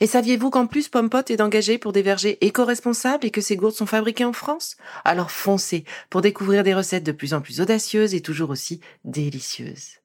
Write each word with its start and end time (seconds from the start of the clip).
Et 0.00 0.06
saviez-vous 0.06 0.50
qu'en 0.50 0.66
plus 0.66 0.88
Pompot 0.88 1.22
est 1.28 1.40
engagé 1.40 1.78
pour 1.78 1.92
des 1.92 2.02
vergers 2.02 2.38
éco-responsables 2.44 3.26
et 3.26 3.30
que 3.30 3.40
ces 3.40 3.56
gourdes 3.56 3.74
sont 3.74 3.86
fabriquées 3.86 4.24
en 4.24 4.32
France? 4.32 4.76
Alors 5.04 5.30
foncez 5.30 5.84
pour 6.10 6.20
découvrir 6.20 6.62
des 6.62 6.74
recettes 6.74 7.04
de 7.04 7.12
plus 7.12 7.34
en 7.34 7.40
plus 7.40 7.60
audacieuses 7.60 8.14
et 8.14 8.20
toujours 8.20 8.50
aussi 8.50 8.80
délicieuses. 9.04 10.00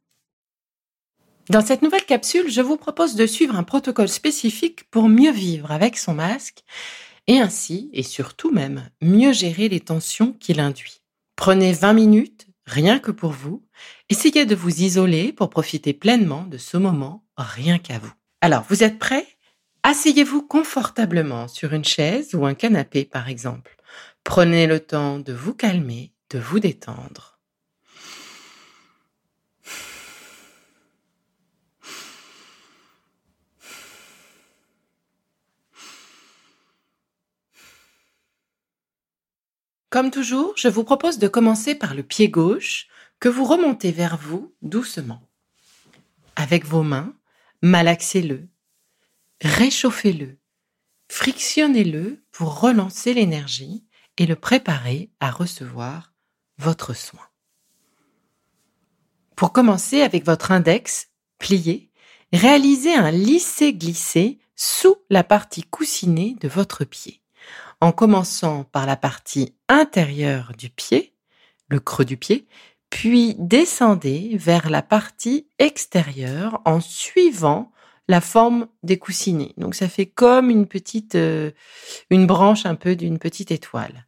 Dans 1.50 1.66
cette 1.66 1.82
nouvelle 1.82 2.06
capsule, 2.06 2.50
je 2.50 2.62
vous 2.62 2.78
propose 2.78 3.16
de 3.16 3.26
suivre 3.26 3.56
un 3.56 3.64
protocole 3.64 4.08
spécifique 4.08 4.90
pour 4.90 5.10
mieux 5.10 5.32
vivre 5.32 5.72
avec 5.72 5.98
son 5.98 6.14
masque 6.14 6.64
et 7.28 7.40
ainsi, 7.40 7.90
et 7.94 8.04
surtout 8.04 8.52
même, 8.52 8.90
mieux 9.02 9.34
gérer 9.34 9.70
les 9.70 9.80
tensions 9.80 10.34
qu'il 10.34 10.60
induit. 10.60 11.02
Prenez 11.36 11.74
20 11.74 11.94
minutes, 11.94 12.48
rien 12.66 13.00
que 13.00 13.12
pour 13.12 13.32
vous. 13.32 13.64
Essayez 14.10 14.46
de 14.46 14.56
vous 14.56 14.82
isoler 14.82 15.34
pour 15.34 15.50
profiter 15.50 15.94
pleinement 15.94 16.46
de 16.46 16.58
ce 16.58 16.78
moment, 16.78 17.26
rien 17.38 17.80
qu'à 17.80 18.00
vous. 18.00 18.12
Alors, 18.42 18.64
vous 18.70 18.84
êtes 18.84 19.00
prêts? 19.00 19.28
Asseyez-vous 19.84 20.44
confortablement 20.44 21.48
sur 21.48 21.74
une 21.74 21.84
chaise 21.84 22.36
ou 22.36 22.46
un 22.46 22.54
canapé, 22.54 23.04
par 23.04 23.30
exemple. 23.30 23.76
Prenez 24.24 24.68
le 24.68 24.80
temps 24.80 25.18
de 25.18 25.34
vous 25.34 25.56
calmer, 25.56 26.14
de 26.30 26.38
vous 26.38 26.60
détendre. 26.60 27.40
Comme 39.90 40.10
toujours, 40.10 40.54
je 40.56 40.70
vous 40.70 40.86
propose 40.86 41.18
de 41.20 41.28
commencer 41.28 41.76
par 41.76 41.96
le 41.96 42.04
pied 42.04 42.30
gauche 42.30 42.88
que 43.20 43.28
vous 43.28 43.44
remontez 43.44 43.92
vers 43.92 44.16
vous 44.16 44.56
doucement. 44.62 45.28
Avec 46.38 46.66
vos 46.66 46.84
mains, 46.84 47.14
malaxez-le 47.62 48.48
réchauffez-le, 49.42 50.38
frictionnez-le 51.10 52.24
pour 52.32 52.60
relancer 52.60 53.14
l'énergie 53.14 53.86
et 54.18 54.26
le 54.26 54.36
préparer 54.36 55.12
à 55.20 55.32
recevoir 55.32 56.14
votre 56.58 56.94
soin. 56.94 57.28
Pour 59.36 59.52
commencer 59.52 60.02
avec 60.02 60.26
votre 60.26 60.52
index 60.52 61.10
plié, 61.40 61.92
réalisez 62.32 62.94
un 62.94 63.12
lissé-glissé 63.12 64.40
sous 64.56 64.98
la 65.10 65.24
partie 65.24 65.64
coussinée 65.64 66.36
de 66.40 66.48
votre 66.48 66.86
pied, 66.86 67.22
en 67.80 67.92
commençant 67.92 68.64
par 68.66 68.86
la 68.86 68.96
partie 68.96 69.56
intérieure 69.68 70.52
du 70.58 70.70
pied, 70.70 71.16
le 71.68 71.80
creux 71.80 72.06
du 72.06 72.18
pied, 72.18 72.48
puis 72.92 73.36
descendez 73.40 74.38
vers 74.38 74.70
la 74.70 74.84
partie 74.84 75.48
extérieure 75.58 76.62
en 76.66 76.80
suivant 76.80 77.72
la 78.12 78.20
forme 78.20 78.68
des 78.84 79.00
coussinets. 79.00 79.54
Donc 79.56 79.74
ça 79.74 79.88
fait 79.88 80.06
comme 80.06 80.50
une 80.50 80.68
petite, 80.68 81.16
euh, 81.16 81.52
une 82.10 82.28
branche 82.28 82.66
un 82.66 82.76
peu 82.76 82.98
d'une 82.98 83.20
petite 83.20 83.52
étoile. 83.52 84.06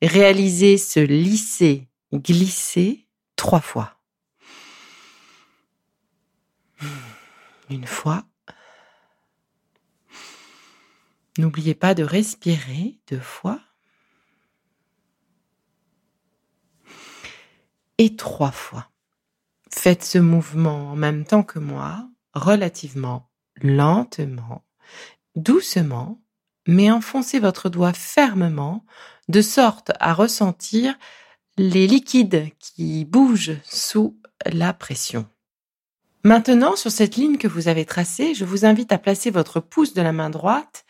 Réalisez 0.00 0.78
ce 0.78 1.00
lisser, 1.00 1.90
glisser 2.14 3.06
trois 3.36 3.60
fois. 3.60 3.98
Une 7.68 7.86
fois. 7.86 8.24
N'oubliez 11.36 11.74
pas 11.74 11.94
de 11.94 12.04
respirer 12.04 13.00
deux 13.10 13.20
fois. 13.20 13.60
Et 17.98 18.16
trois 18.16 18.50
fois. 18.50 18.88
Faites 19.70 20.04
ce 20.04 20.18
mouvement 20.18 20.92
en 20.92 20.96
même 20.96 21.26
temps 21.26 21.42
que 21.42 21.58
moi, 21.58 22.08
relativement 22.32 23.28
lentement, 23.62 24.64
doucement, 25.36 26.20
mais 26.66 26.90
enfoncez 26.90 27.38
votre 27.38 27.68
doigt 27.68 27.92
fermement 27.92 28.84
de 29.28 29.40
sorte 29.40 29.92
à 30.00 30.14
ressentir 30.14 30.98
les 31.56 31.86
liquides 31.86 32.48
qui 32.58 33.04
bougent 33.04 33.58
sous 33.64 34.18
la 34.46 34.72
pression. 34.72 35.26
Maintenant, 36.24 36.76
sur 36.76 36.90
cette 36.90 37.16
ligne 37.16 37.36
que 37.36 37.48
vous 37.48 37.66
avez 37.66 37.84
tracée, 37.84 38.34
je 38.34 38.44
vous 38.44 38.64
invite 38.64 38.92
à 38.92 38.98
placer 38.98 39.30
votre 39.30 39.58
pouce 39.58 39.92
de 39.92 40.02
la 40.02 40.12
main 40.12 40.30
droite 40.30 40.84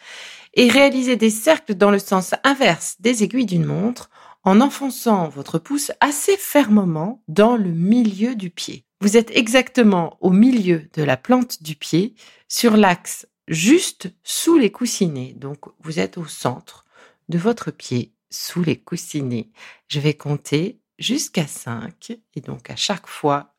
et 0.54 0.68
réaliser 0.68 1.16
des 1.16 1.30
cercles 1.30 1.74
dans 1.74 1.90
le 1.90 1.98
sens 1.98 2.34
inverse 2.44 2.96
des 3.00 3.22
aiguilles 3.22 3.46
d'une 3.46 3.64
montre 3.64 4.10
en 4.44 4.60
enfonçant 4.60 5.28
votre 5.28 5.58
pouce 5.58 5.92
assez 6.00 6.36
fermement 6.36 7.22
dans 7.28 7.56
le 7.56 7.70
milieu 7.70 8.34
du 8.34 8.50
pied. 8.50 8.84
Vous 9.02 9.16
êtes 9.16 9.32
exactement 9.32 10.16
au 10.20 10.30
milieu 10.30 10.88
de 10.92 11.02
la 11.02 11.16
plante 11.16 11.60
du 11.60 11.74
pied, 11.74 12.14
sur 12.46 12.76
l'axe 12.76 13.26
juste 13.48 14.14
sous 14.22 14.56
les 14.56 14.70
coussinets. 14.70 15.32
Donc 15.32 15.58
vous 15.80 15.98
êtes 15.98 16.18
au 16.18 16.26
centre 16.26 16.86
de 17.28 17.36
votre 17.36 17.72
pied, 17.72 18.14
sous 18.30 18.62
les 18.62 18.78
coussinets. 18.78 19.50
Je 19.88 19.98
vais 19.98 20.14
compter 20.14 20.78
jusqu'à 21.00 21.48
5 21.48 22.12
et 22.36 22.40
donc 22.42 22.70
à 22.70 22.76
chaque 22.76 23.08
fois, 23.08 23.56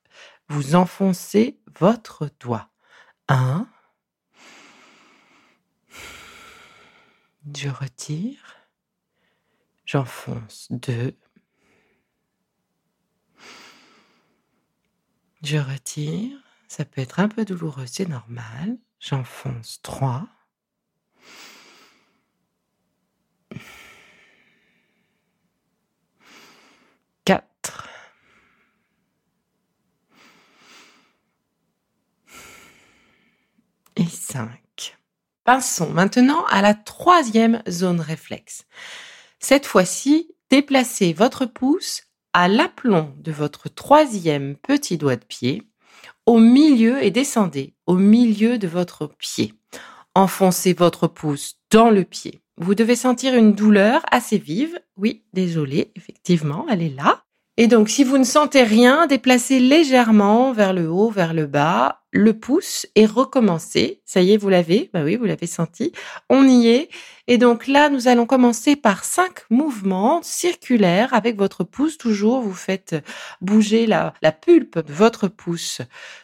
vous 0.48 0.76
enfoncez 0.76 1.60
votre 1.78 2.30
doigt. 2.40 2.70
1. 3.28 3.68
Je 7.54 7.68
retire. 7.68 8.56
J'enfonce 9.84 10.68
2. 10.70 11.14
Je 15.44 15.58
retire. 15.58 16.38
Ça 16.70 16.86
peut 16.86 17.02
être 17.02 17.20
un 17.20 17.28
peu 17.28 17.44
douloureux, 17.44 17.86
c'est 17.86 18.08
normal. 18.08 18.78
J'enfonce 19.00 19.82
3. 19.84 20.26
Quatre. 27.26 27.90
Et 33.98 34.06
5. 34.06 34.98
Passons 35.44 35.90
maintenant 35.90 36.46
à 36.46 36.62
la 36.62 36.74
troisième 36.74 37.62
zone 37.68 38.00
réflexe. 38.00 38.66
Cette 39.40 39.66
fois-ci, 39.66 40.34
déplacez 40.50 41.12
votre 41.12 41.46
pouce 41.46 42.04
à 42.34 42.48
l'aplomb 42.48 43.14
de 43.20 43.32
votre 43.32 43.70
troisième 43.70 44.56
petit 44.56 44.98
doigt 44.98 45.16
de 45.16 45.26
pied 45.26 45.64
au 46.26 46.40
milieu 46.40 47.04
et 47.04 47.12
descendez 47.12 47.74
au 47.86 47.96
milieu 47.96 48.58
de 48.58 48.68
votre 48.68 49.08
pied. 49.08 49.54
Enfoncez 50.16 50.74
votre 50.74 51.08
pouce 51.08 51.58
dans 51.72 51.90
le 51.90 52.04
pied. 52.04 52.42
Vous 52.58 52.76
devez 52.76 52.96
sentir 52.96 53.36
une 53.36 53.54
douleur 53.54 54.04
assez 54.12 54.38
vive. 54.38 54.80
Oui, 54.96 55.24
désolé, 55.34 55.92
effectivement, 55.96 56.66
elle 56.70 56.84
est 56.84 56.96
là. 56.96 57.23
Et 57.58 57.68
donc, 57.68 57.90
si 57.90 58.04
vous 58.04 58.18
ne 58.18 58.24
sentez 58.24 58.64
rien, 58.64 59.06
déplacez 59.06 59.60
légèrement 59.60 60.54
vers 60.54 60.74
le 60.74 60.90
haut, 60.90 61.12
vers 61.12 61.36
le 61.36 61.46
bas, 61.46 62.02
le 62.10 62.34
pouce 62.34 62.88
et 62.96 63.06
recommencez. 63.06 64.02
Ça 64.06 64.22
y 64.22 64.34
est, 64.34 64.38
vous 64.38 64.50
l'avez? 64.50 64.90
Bah 64.92 65.04
oui, 65.04 65.18
vous 65.18 65.26
l'avez 65.26 65.46
senti. 65.46 65.92
On 66.32 66.48
y 66.48 66.68
est. 66.68 66.90
Et 67.28 67.38
donc 67.38 67.68
là, 67.68 67.90
nous 67.90 68.08
allons 68.08 68.26
commencer 68.26 68.76
par 68.76 69.04
cinq 69.04 69.42
mouvements 69.52 70.22
circulaires 70.24 71.14
avec 71.14 71.38
votre 71.38 71.64
pouce. 71.64 72.00
Toujours, 72.00 72.42
vous 72.42 72.56
faites 72.56 72.96
bouger 73.40 73.86
la, 73.86 74.16
la 74.24 74.32
pulpe 74.32 74.80
de 74.80 74.92
votre 74.92 75.28
pouce 75.28 75.82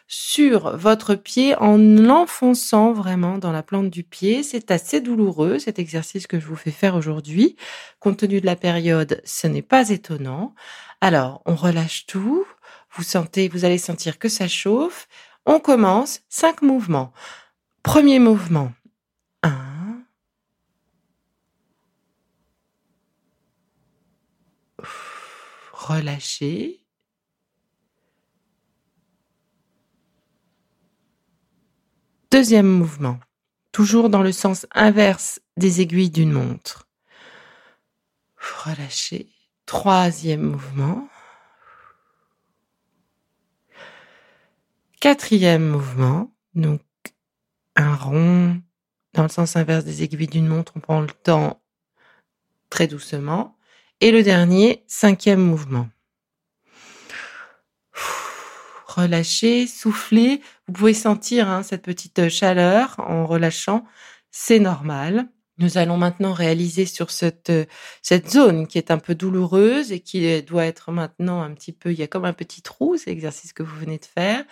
sur 0.08 0.76
votre 0.76 1.14
pied 1.14 1.54
en 1.56 1.78
l'enfonçant 1.78 2.92
vraiment 2.92 3.38
dans 3.38 3.52
la 3.52 3.62
plante 3.62 3.88
du 3.90 4.02
pied. 4.02 4.42
C'est 4.42 4.72
assez 4.72 5.00
douloureux, 5.00 5.60
cet 5.60 5.78
exercice 5.78 6.26
que 6.26 6.40
je 6.40 6.46
vous 6.46 6.56
fais 6.56 6.72
faire 6.72 6.96
aujourd'hui. 6.96 7.56
Compte 8.00 8.18
tenu 8.18 8.40
de 8.40 8.46
la 8.46 8.56
période, 8.56 9.20
ce 9.24 9.46
n'est 9.46 9.62
pas 9.62 9.90
étonnant. 9.90 10.54
Alors, 11.00 11.42
on 11.46 11.54
relâche 11.54 12.06
tout. 12.06 12.46
vous 12.92 13.02
sentez, 13.02 13.48
vous 13.48 13.64
allez 13.64 13.78
sentir 13.78 14.18
que 14.18 14.28
ça 14.28 14.48
chauffe. 14.48 15.08
On 15.46 15.58
commence, 15.60 16.20
cinq 16.28 16.62
mouvements. 16.62 17.12
Premier 17.82 18.18
mouvement, 18.18 18.72
un. 19.42 20.02
Relâchez. 25.72 26.84
Deuxième 32.30 32.68
mouvement, 32.68 33.18
toujours 33.72 34.08
dans 34.08 34.22
le 34.22 34.30
sens 34.32 34.66
inverse 34.72 35.40
des 35.56 35.80
aiguilles 35.80 36.10
d'une 36.10 36.32
montre. 36.32 36.86
Relâchez. 38.64 39.39
Troisième 39.70 40.42
mouvement. 40.42 41.08
Quatrième 45.00 45.64
mouvement, 45.64 46.34
donc 46.56 46.80
un 47.76 47.94
rond 47.94 48.60
dans 49.14 49.22
le 49.22 49.28
sens 49.28 49.54
inverse 49.54 49.84
des 49.84 50.02
aiguilles 50.02 50.26
d'une 50.26 50.48
montre, 50.48 50.72
on 50.74 50.80
prend 50.80 51.00
le 51.00 51.06
temps 51.06 51.62
très 52.68 52.88
doucement. 52.88 53.56
Et 54.00 54.10
le 54.10 54.24
dernier, 54.24 54.82
cinquième 54.88 55.40
mouvement. 55.40 55.88
Relâchez, 58.88 59.68
soufflez. 59.68 60.42
Vous 60.66 60.72
pouvez 60.72 60.94
sentir 60.94 61.48
hein, 61.48 61.62
cette 61.62 61.82
petite 61.82 62.28
chaleur 62.28 62.96
en 62.98 63.24
relâchant. 63.24 63.84
C'est 64.32 64.58
normal. 64.58 65.28
Nous 65.60 65.76
allons 65.76 65.98
maintenant 65.98 66.32
réaliser 66.32 66.86
sur 66.86 67.10
cette, 67.10 67.52
cette 68.00 68.30
zone 68.30 68.66
qui 68.66 68.78
est 68.78 68.90
un 68.90 68.98
peu 68.98 69.14
douloureuse 69.14 69.92
et 69.92 70.00
qui 70.00 70.42
doit 70.42 70.64
être 70.64 70.90
maintenant 70.90 71.42
un 71.42 71.52
petit 71.52 71.72
peu, 71.72 71.92
il 71.92 71.98
y 71.98 72.02
a 72.02 72.06
comme 72.08 72.24
un 72.24 72.32
petit 72.32 72.62
trou, 72.62 72.96
c'est 72.96 73.10
l'exercice 73.10 73.52
que 73.52 73.62
vous 73.62 73.76
venez 73.76 73.98
de 73.98 74.06
faire. 74.06 74.42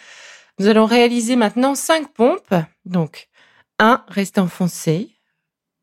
Nous 0.59 0.67
allons 0.67 0.85
réaliser 0.85 1.35
maintenant 1.35 1.75
cinq 1.75 2.13
pompes. 2.13 2.55
Donc, 2.85 3.29
1, 3.79 4.05
restez 4.09 4.41
enfoncé, 4.41 5.17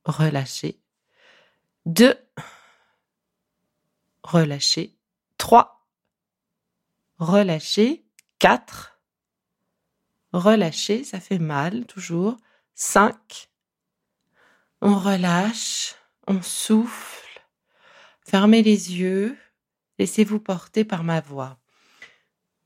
relâchez. 0.03 0.79
2, 1.87 2.15
relâchez. 4.23 4.95
3, 5.37 5.87
relâchez. 7.17 8.05
4, 8.37 8.99
relâchez, 10.33 11.03
ça 11.03 11.19
fait 11.19 11.39
mal 11.39 11.85
toujours. 11.85 12.37
5, 12.75 13.49
on 14.85 14.99
relâche, 14.99 15.95
on 16.27 16.43
souffle. 16.43 17.41
Fermez 18.21 18.61
les 18.61 18.99
yeux, 18.99 19.35
laissez-vous 19.97 20.39
porter 20.39 20.83
par 20.83 21.03
ma 21.03 21.21
voix. 21.21 21.57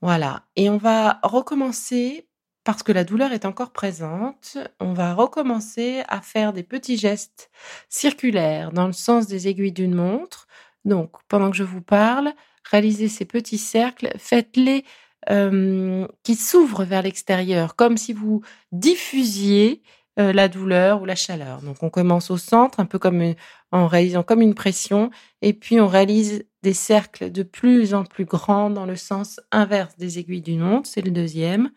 Voilà. 0.02 0.44
Et 0.54 0.68
on 0.68 0.76
va 0.76 1.18
recommencer, 1.22 2.28
parce 2.62 2.82
que 2.82 2.92
la 2.92 3.04
douleur 3.04 3.32
est 3.32 3.46
encore 3.46 3.72
présente, 3.72 4.58
on 4.80 4.92
va 4.92 5.14
recommencer 5.14 6.02
à 6.08 6.20
faire 6.20 6.52
des 6.52 6.62
petits 6.62 6.98
gestes 6.98 7.50
circulaires 7.88 8.70
dans 8.70 8.86
le 8.86 8.92
sens 8.92 9.26
des 9.26 9.48
aiguilles 9.48 9.72
d'une 9.72 9.94
montre. 9.94 10.46
Donc, 10.84 11.12
pendant 11.26 11.50
que 11.50 11.56
je 11.56 11.64
vous 11.64 11.82
parle, 11.82 12.34
réalisez 12.70 13.08
ces 13.08 13.24
petits 13.24 13.56
cercles, 13.56 14.12
faites-les 14.18 14.84
euh, 15.30 16.06
qui 16.22 16.34
s'ouvrent 16.34 16.84
vers 16.84 17.00
l'extérieur, 17.00 17.76
comme 17.76 17.96
si 17.96 18.12
vous 18.12 18.42
diffusiez 18.72 19.82
euh, 20.20 20.32
la 20.32 20.48
douleur 20.48 21.02
ou 21.02 21.06
la 21.06 21.16
chaleur. 21.16 21.62
Donc 21.62 21.82
on 21.82 21.90
commence 21.90 22.30
au 22.30 22.36
centre, 22.36 22.78
un 22.78 22.86
peu 22.86 22.98
comme 22.98 23.34
en 23.72 23.86
réalisant 23.86 24.22
comme 24.22 24.42
une 24.42 24.54
pression, 24.54 25.10
et 25.42 25.52
puis 25.52 25.80
on 25.80 25.88
réalise 25.88 26.44
des 26.62 26.74
cercles 26.74 27.32
de 27.32 27.42
plus 27.42 27.94
en 27.94 28.04
plus 28.04 28.26
grands 28.26 28.70
dans 28.70 28.86
le 28.86 28.96
sens 28.96 29.40
inverse 29.50 29.96
des 29.96 30.18
aiguilles 30.18 30.42
d'une 30.42 30.60
montre, 30.60 30.88
c'est 30.88 31.00
le 31.00 31.10
deuxième. 31.10 31.70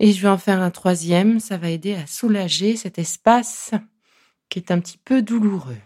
Et 0.00 0.12
je 0.12 0.22
vais 0.22 0.28
en 0.28 0.38
faire 0.38 0.60
un 0.60 0.70
troisième, 0.70 1.40
ça 1.40 1.58
va 1.58 1.70
aider 1.70 1.94
à 1.94 2.06
soulager 2.06 2.76
cet 2.76 2.98
espace 2.98 3.72
qui 4.48 4.58
est 4.58 4.70
un 4.70 4.80
petit 4.80 4.98
peu 4.98 5.22
douloureux. 5.22 5.76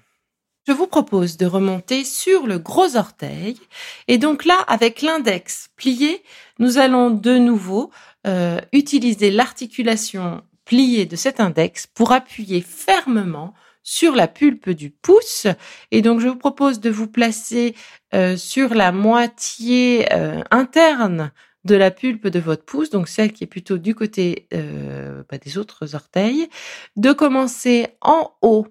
Je 0.69 0.73
vous 0.73 0.87
propose 0.87 1.37
de 1.39 1.47
remonter 1.47 2.05
sur 2.05 2.47
le 2.47 2.59
gros 2.59 2.97
orteil. 2.97 3.59
Et 4.07 4.19
donc 4.19 4.45
là, 4.45 4.55
avec 4.69 5.03
l'index 5.03 5.71
plié, 5.77 6.23
nous 6.61 6.79
allons 6.79 7.11
de 7.11 7.37
nouveau 7.37 7.91
euh, 8.29 8.61
utiliser 8.73 9.33
l'articulation 9.33 10.43
de 10.73 11.17
cet 11.17 11.39
index 11.39 11.87
pour 11.87 12.13
appuyer 12.13 12.63
fermement 12.63 13.53
sur 13.83 14.15
la 14.15 14.27
pulpe 14.27 14.71
du 14.71 14.89
pouce. 14.89 15.47
Et 15.91 16.01
donc, 16.01 16.21
je 16.21 16.29
vous 16.29 16.37
propose 16.37 16.81
de 16.81 16.89
vous 16.89 17.09
placer 17.09 17.75
euh, 18.15 18.39
sur 18.39 18.75
la 18.75 18.91
moitié 18.91 20.11
euh, 20.15 20.43
interne 20.51 21.31
de 21.65 21.75
la 21.75 21.91
pulpe 21.91 22.27
de 22.27 22.41
votre 22.41 22.65
pouce, 22.65 22.89
donc 22.89 23.09
celle 23.09 23.33
qui 23.33 23.45
est 23.45 23.47
plutôt 23.47 23.77
du 23.77 23.95
côté 23.95 24.49
euh, 24.55 25.23
bah, 25.31 25.37
des 25.37 25.59
autres 25.59 25.95
orteils, 25.95 26.49
de 26.97 27.13
commencer 27.13 27.89
en 28.01 28.33
haut 28.41 28.67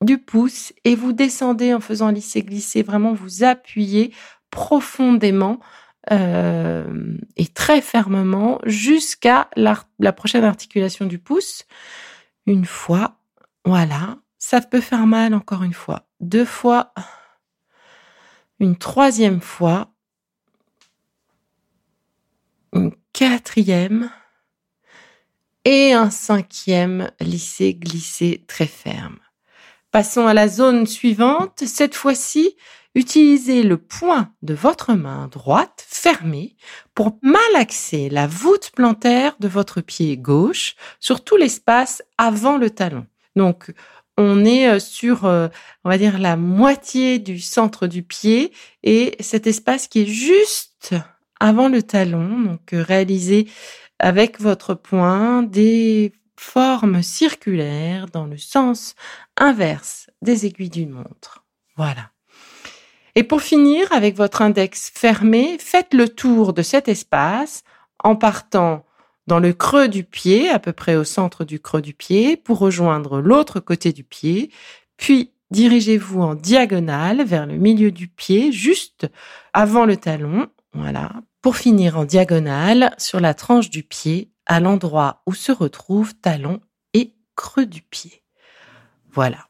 du 0.00 0.16
pouce 0.16 0.72
et 0.84 0.94
vous 0.94 1.12
descendez 1.12 1.74
en 1.74 1.80
faisant 1.80 2.08
lisser-glisser, 2.08 2.82
vraiment 2.82 3.12
vous 3.12 3.44
appuyez 3.44 4.12
profondément 4.50 5.60
et 6.08 7.46
très 7.54 7.80
fermement 7.80 8.60
jusqu'à 8.64 9.48
la 9.56 10.12
prochaine 10.12 10.44
articulation 10.44 11.06
du 11.06 11.18
pouce. 11.18 11.64
Une 12.46 12.64
fois 12.64 13.20
voilà, 13.64 14.18
ça 14.38 14.60
peut 14.60 14.80
faire 14.80 15.06
mal 15.06 15.34
encore 15.34 15.62
une 15.62 15.74
fois, 15.74 16.08
deux 16.20 16.44
fois, 16.44 16.92
une 18.58 18.76
troisième 18.76 19.40
fois, 19.40 19.92
une 22.72 22.92
quatrième 23.12 24.10
et 25.64 25.92
un 25.92 26.10
cinquième 26.10 27.10
lissé 27.20 27.74
glissé 27.74 28.44
très 28.48 28.66
ferme. 28.66 29.18
Passons 29.90 30.26
à 30.26 30.34
la 30.34 30.48
zone 30.48 30.86
suivante. 30.86 31.64
Cette 31.66 31.94
fois-ci, 31.94 32.56
utilisez 32.94 33.62
le 33.62 33.76
point 33.76 34.32
de 34.42 34.54
votre 34.54 34.94
main 34.94 35.28
droite 35.28 35.84
fermée 35.86 36.56
pour 36.94 37.18
malaxer 37.22 38.08
la 38.08 38.26
voûte 38.26 38.72
plantaire 38.74 39.36
de 39.40 39.48
votre 39.48 39.80
pied 39.80 40.16
gauche 40.16 40.76
sur 40.98 41.22
tout 41.22 41.36
l'espace 41.36 42.02
avant 42.18 42.56
le 42.56 42.70
talon. 42.70 43.06
Donc, 43.36 43.72
on 44.16 44.44
est 44.44 44.68
euh, 44.68 44.78
sur, 44.78 45.24
euh, 45.24 45.48
on 45.84 45.88
va 45.88 45.98
dire, 45.98 46.18
la 46.18 46.36
moitié 46.36 47.18
du 47.18 47.40
centre 47.40 47.86
du 47.86 48.02
pied 48.02 48.52
et 48.82 49.16
cet 49.20 49.46
espace 49.46 49.88
qui 49.88 50.02
est 50.02 50.06
juste 50.06 50.94
avant 51.38 51.68
le 51.68 51.82
talon, 51.82 52.40
donc 52.40 52.72
euh, 52.74 52.82
réalisé 52.82 53.48
avec 53.98 54.40
votre 54.40 54.74
poing 54.74 55.42
des 55.42 56.12
formes 56.36 57.02
circulaires 57.02 58.06
dans 58.06 58.26
le 58.26 58.38
sens 58.38 58.94
inverse 59.36 60.10
des 60.22 60.46
aiguilles 60.46 60.70
d'une 60.70 60.90
montre. 60.90 61.44
Voilà. 61.76 62.10
Et 63.14 63.22
pour 63.22 63.42
finir, 63.42 63.90
avec 63.92 64.16
votre 64.16 64.42
index 64.42 64.90
fermé, 64.94 65.58
faites 65.58 65.94
le 65.94 66.08
tour 66.08 66.52
de 66.52 66.62
cet 66.62 66.88
espace 66.88 67.62
en 68.02 68.16
partant 68.16 68.84
dans 69.26 69.38
le 69.38 69.52
creux 69.52 69.88
du 69.88 70.04
pied, 70.04 70.48
à 70.48 70.58
peu 70.58 70.72
près 70.72 70.96
au 70.96 71.04
centre 71.04 71.44
du 71.44 71.60
creux 71.60 71.82
du 71.82 71.94
pied, 71.94 72.36
pour 72.36 72.58
rejoindre 72.58 73.20
l'autre 73.20 73.60
côté 73.60 73.92
du 73.92 74.02
pied, 74.04 74.50
puis 74.96 75.32
dirigez-vous 75.50 76.20
en 76.20 76.34
diagonale 76.34 77.24
vers 77.24 77.46
le 77.46 77.56
milieu 77.56 77.90
du 77.90 78.08
pied, 78.08 78.52
juste 78.52 79.08
avant 79.52 79.84
le 79.84 79.96
talon, 79.96 80.48
voilà, 80.72 81.12
pour 81.42 81.56
finir 81.56 81.98
en 81.98 82.04
diagonale 82.04 82.94
sur 82.98 83.20
la 83.20 83.34
tranche 83.34 83.70
du 83.70 83.82
pied, 83.82 84.32
à 84.46 84.58
l'endroit 84.60 85.22
où 85.26 85.34
se 85.34 85.52
retrouvent 85.52 86.14
talon 86.14 86.60
et 86.92 87.14
creux 87.36 87.66
du 87.66 87.82
pied. 87.82 88.24
Voilà. 89.12 89.49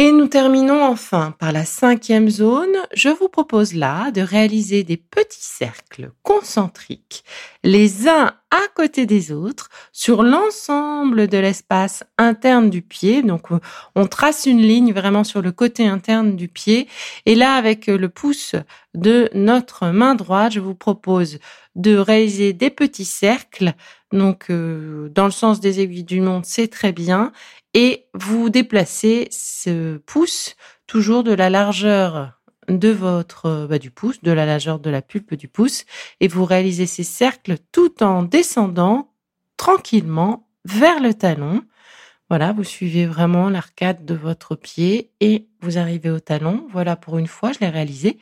Et 0.00 0.12
nous 0.12 0.28
terminons 0.28 0.84
enfin 0.84 1.34
par 1.40 1.50
la 1.50 1.64
cinquième 1.64 2.30
zone. 2.30 2.76
Je 2.94 3.08
vous 3.08 3.28
propose 3.28 3.74
là 3.74 4.12
de 4.12 4.20
réaliser 4.20 4.84
des 4.84 4.96
petits 4.96 5.42
cercles 5.42 6.12
concentriques, 6.22 7.24
les 7.64 8.06
uns 8.06 8.32
à 8.50 8.62
côté 8.74 9.04
des 9.06 9.32
autres, 9.32 9.68
sur 9.92 10.22
l'ensemble 10.22 11.28
de 11.28 11.38
l'espace 11.38 12.04
interne 12.16 12.70
du 12.70 12.82
pied. 12.82 13.22
Donc, 13.22 13.48
on 13.94 14.06
trace 14.06 14.46
une 14.46 14.62
ligne 14.62 14.92
vraiment 14.92 15.24
sur 15.24 15.42
le 15.42 15.52
côté 15.52 15.86
interne 15.86 16.36
du 16.36 16.48
pied. 16.48 16.88
Et 17.26 17.34
là, 17.34 17.54
avec 17.54 17.86
le 17.86 18.08
pouce 18.08 18.54
de 18.94 19.28
notre 19.34 19.88
main 19.88 20.14
droite, 20.14 20.52
je 20.52 20.60
vous 20.60 20.74
propose 20.74 21.38
de 21.74 21.96
réaliser 21.96 22.52
des 22.52 22.70
petits 22.70 23.04
cercles. 23.04 23.74
Donc, 24.12 24.46
euh, 24.50 25.08
dans 25.10 25.26
le 25.26 25.30
sens 25.30 25.60
des 25.60 25.80
aiguilles 25.80 26.04
du 26.04 26.20
monde, 26.20 26.46
c'est 26.46 26.68
très 26.68 26.92
bien 26.92 27.32
et 27.74 28.06
vous 28.14 28.48
déplacez 28.48 29.28
ce 29.30 29.98
pouce 29.98 30.56
toujours 30.86 31.22
de 31.22 31.32
la 31.32 31.50
largeur 31.50 32.37
de 32.68 32.88
votre 32.90 33.66
bah, 33.68 33.78
du 33.78 33.90
pouce, 33.90 34.22
de 34.22 34.32
la 34.32 34.46
largeur 34.46 34.78
de 34.78 34.90
la 34.90 35.02
pulpe 35.02 35.34
du 35.34 35.48
pouce, 35.48 35.84
et 36.20 36.28
vous 36.28 36.44
réalisez 36.44 36.86
ces 36.86 37.04
cercles 37.04 37.56
tout 37.72 38.02
en 38.02 38.22
descendant 38.22 39.12
tranquillement 39.56 40.48
vers 40.64 41.00
le 41.00 41.14
talon. 41.14 41.62
Voilà, 42.28 42.52
vous 42.52 42.64
suivez 42.64 43.06
vraiment 43.06 43.48
l'arcade 43.48 44.04
de 44.04 44.14
votre 44.14 44.54
pied 44.54 45.10
et 45.20 45.48
vous 45.62 45.78
arrivez 45.78 46.10
au 46.10 46.20
talon. 46.20 46.66
Voilà 46.70 46.94
pour 46.94 47.18
une 47.18 47.26
fois, 47.26 47.52
je 47.52 47.60
l'ai 47.60 47.70
réalisé. 47.70 48.18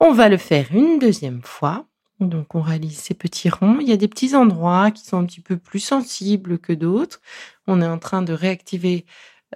On 0.00 0.12
va 0.12 0.28
le 0.28 0.36
faire 0.36 0.66
une 0.72 0.98
deuxième 0.98 1.42
fois. 1.42 1.86
Donc 2.20 2.54
on 2.54 2.60
réalise 2.60 2.98
ces 2.98 3.14
petits 3.14 3.48
ronds. 3.48 3.78
Il 3.80 3.88
y 3.88 3.92
a 3.92 3.96
des 3.96 4.08
petits 4.08 4.34
endroits 4.34 4.90
qui 4.90 5.04
sont 5.04 5.18
un 5.18 5.24
petit 5.24 5.40
peu 5.40 5.56
plus 5.56 5.80
sensibles 5.80 6.58
que 6.58 6.72
d'autres. 6.72 7.20
On 7.66 7.80
est 7.80 7.86
en 7.86 7.98
train 7.98 8.22
de 8.22 8.32
réactiver 8.32 9.06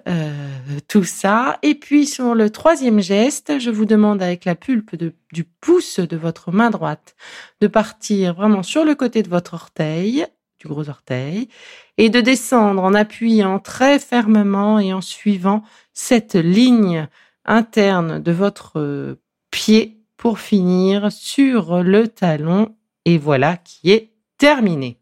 euh, 0.07 0.79
tout 0.87 1.03
ça. 1.03 1.59
Et 1.63 1.75
puis 1.75 2.05
sur 2.05 2.35
le 2.35 2.49
troisième 2.49 2.99
geste, 2.99 3.59
je 3.59 3.69
vous 3.69 3.85
demande 3.85 4.21
avec 4.21 4.45
la 4.45 4.55
pulpe 4.55 4.95
du 4.95 5.43
pouce 5.43 5.99
de 5.99 6.17
votre 6.17 6.51
main 6.51 6.69
droite 6.69 7.15
de 7.61 7.67
partir 7.67 8.33
vraiment 8.33 8.63
sur 8.63 8.85
le 8.85 8.95
côté 8.95 9.23
de 9.23 9.29
votre 9.29 9.53
orteil, 9.53 10.25
du 10.59 10.67
gros 10.67 10.89
orteil, 10.89 11.49
et 11.97 12.09
de 12.09 12.21
descendre 12.21 12.83
en 12.83 12.93
appuyant 12.93 13.59
très 13.59 13.99
fermement 13.99 14.79
et 14.79 14.93
en 14.93 15.01
suivant 15.01 15.63
cette 15.93 16.35
ligne 16.35 17.07
interne 17.45 18.21
de 18.21 18.31
votre 18.31 19.17
pied 19.51 20.03
pour 20.17 20.39
finir 20.39 21.11
sur 21.11 21.83
le 21.83 22.07
talon. 22.07 22.75
Et 23.05 23.17
voilà 23.17 23.57
qui 23.57 23.91
est 23.91 24.11
terminé. 24.37 24.99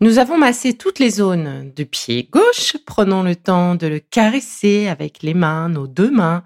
Nous 0.00 0.18
avons 0.18 0.38
massé 0.38 0.74
toutes 0.76 1.00
les 1.00 1.10
zones 1.10 1.72
du 1.74 1.84
pied 1.84 2.28
gauche. 2.30 2.76
Prenons 2.86 3.24
le 3.24 3.34
temps 3.34 3.74
de 3.74 3.88
le 3.88 3.98
caresser 3.98 4.86
avec 4.86 5.24
les 5.24 5.34
mains, 5.34 5.68
nos 5.68 5.88
deux 5.88 6.10
mains. 6.10 6.44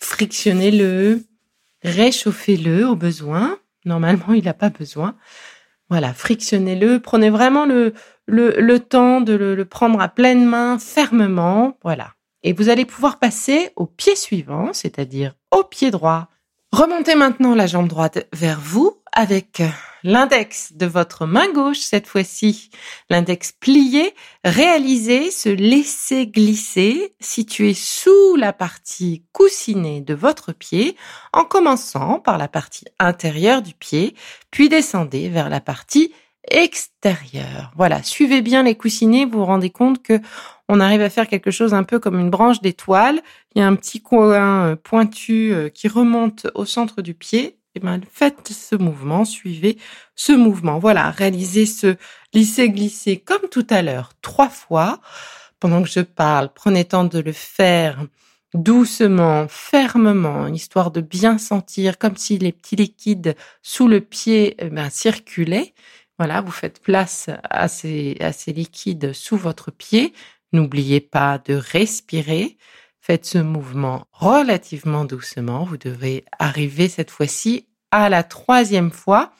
Frictionnez-le, 0.00 1.24
réchauffez-le 1.82 2.86
au 2.86 2.96
besoin. 2.96 3.58
Normalement, 3.86 4.34
il 4.34 4.44
n'a 4.44 4.52
pas 4.52 4.68
besoin. 4.68 5.16
Voilà, 5.88 6.12
frictionnez-le. 6.12 7.00
Prenez 7.00 7.30
vraiment 7.30 7.64
le, 7.64 7.94
le, 8.26 8.60
le 8.60 8.80
temps 8.80 9.22
de 9.22 9.32
le, 9.32 9.64
prendre 9.64 9.98
à 10.02 10.08
pleine 10.08 10.44
main, 10.44 10.78
fermement. 10.78 11.78
Voilà. 11.82 12.12
Et 12.42 12.52
vous 12.52 12.68
allez 12.68 12.84
pouvoir 12.84 13.18
passer 13.18 13.70
au 13.76 13.86
pied 13.86 14.14
suivant, 14.14 14.74
c'est-à-dire 14.74 15.34
au 15.50 15.64
pied 15.64 15.90
droit. 15.90 16.28
Remontez 16.72 17.16
maintenant 17.16 17.56
la 17.56 17.66
jambe 17.66 17.88
droite 17.88 18.28
vers 18.32 18.60
vous 18.60 18.96
avec 19.12 19.60
l'index 20.04 20.72
de 20.74 20.86
votre 20.86 21.26
main 21.26 21.50
gauche 21.52 21.80
cette 21.80 22.06
fois-ci, 22.06 22.70
l'index 23.10 23.50
plié, 23.50 24.14
réalisez 24.44 25.32
se 25.32 25.48
laisser 25.48 26.28
glisser, 26.28 27.14
situé 27.18 27.74
sous 27.74 28.36
la 28.36 28.52
partie 28.52 29.24
coussinée 29.32 30.00
de 30.00 30.14
votre 30.14 30.52
pied, 30.52 30.96
en 31.32 31.44
commençant 31.44 32.20
par 32.20 32.38
la 32.38 32.46
partie 32.46 32.84
intérieure 33.00 33.62
du 33.62 33.74
pied, 33.74 34.14
puis 34.52 34.68
descendez 34.68 35.28
vers 35.28 35.48
la 35.48 35.60
partie 35.60 36.12
extérieure. 36.48 37.72
Voilà, 37.76 38.02
suivez 38.04 38.42
bien 38.42 38.62
les 38.62 38.76
coussinets, 38.76 39.24
vous 39.24 39.40
vous 39.40 39.44
rendez 39.44 39.70
compte 39.70 40.02
que 40.02 40.20
on 40.72 40.78
arrive 40.78 41.00
à 41.02 41.10
faire 41.10 41.26
quelque 41.26 41.50
chose 41.50 41.74
un 41.74 41.82
peu 41.82 41.98
comme 41.98 42.18
une 42.18 42.30
branche 42.30 42.60
d'étoile. 42.60 43.20
Il 43.54 43.58
y 43.58 43.62
a 43.62 43.66
un 43.66 43.74
petit 43.74 44.00
coin 44.00 44.68
euh, 44.68 44.76
pointu 44.76 45.52
euh, 45.52 45.68
qui 45.68 45.88
remonte 45.88 46.46
au 46.54 46.64
centre 46.64 47.02
du 47.02 47.12
pied 47.12 47.56
et 47.74 47.78
eh 47.78 47.80
ben, 47.80 48.00
faites 48.10 48.48
ce 48.48 48.74
mouvement, 48.74 49.24
suivez 49.24 49.78
ce 50.16 50.32
mouvement. 50.32 50.80
Voilà, 50.80 51.10
réalisez 51.10 51.66
ce 51.66 51.96
lisser-glisser 52.34 53.18
comme 53.18 53.48
tout 53.48 53.66
à 53.70 53.82
l'heure, 53.82 54.12
trois 54.22 54.48
fois. 54.48 55.00
Pendant 55.60 55.82
que 55.82 55.88
je 55.88 56.00
parle, 56.00 56.52
prenez 56.52 56.84
temps 56.84 57.04
de 57.04 57.20
le 57.20 57.32
faire 57.32 58.04
doucement, 58.54 59.46
fermement, 59.48 60.48
histoire 60.48 60.90
de 60.90 61.00
bien 61.00 61.38
sentir, 61.38 61.98
comme 61.98 62.16
si 62.16 62.38
les 62.38 62.50
petits 62.50 62.74
liquides 62.76 63.36
sous 63.62 63.86
le 63.86 64.00
pied 64.00 64.56
eh 64.58 64.70
ben, 64.70 64.90
circulaient. 64.90 65.72
Voilà, 66.18 66.40
vous 66.40 66.50
faites 66.50 66.82
place 66.82 67.30
à 67.48 67.68
ces, 67.68 68.16
à 68.20 68.32
ces 68.32 68.52
liquides 68.52 69.12
sous 69.12 69.36
votre 69.36 69.70
pied. 69.70 70.12
N'oubliez 70.52 71.00
pas 71.00 71.38
de 71.38 71.54
respirer. 71.54 72.58
Faites 73.00 73.24
ce 73.24 73.38
mouvement 73.38 74.06
relativement 74.12 75.04
doucement. 75.04 75.64
Vous 75.64 75.76
devez 75.78 76.24
arriver 76.38 76.88
cette 76.88 77.10
fois-ci 77.10 77.68
à 77.90 78.08
la 78.08 78.22
troisième 78.22 78.90
fois. 78.90 79.32